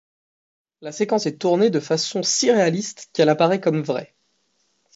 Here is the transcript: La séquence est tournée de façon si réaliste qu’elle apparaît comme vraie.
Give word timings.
La 0.81 0.91
séquence 0.91 1.27
est 1.27 1.37
tournée 1.37 1.69
de 1.69 1.79
façon 1.79 2.23
si 2.23 2.49
réaliste 2.49 3.11
qu’elle 3.13 3.29
apparaît 3.29 3.61
comme 3.61 3.83
vraie. 3.83 4.15